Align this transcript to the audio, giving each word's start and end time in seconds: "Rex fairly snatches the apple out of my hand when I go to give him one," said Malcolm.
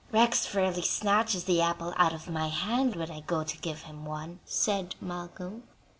"Rex 0.11 0.47
fairly 0.47 0.81
snatches 0.81 1.43
the 1.43 1.61
apple 1.61 1.93
out 1.95 2.11
of 2.11 2.27
my 2.27 2.47
hand 2.47 2.95
when 2.95 3.11
I 3.11 3.19
go 3.19 3.43
to 3.43 3.57
give 3.59 3.83
him 3.83 4.03
one," 4.03 4.39
said 4.45 4.95
Malcolm. 4.99 5.61